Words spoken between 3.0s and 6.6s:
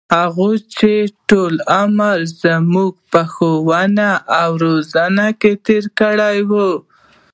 په ښـوونه او روزنـه کـې تېـر کـړى و.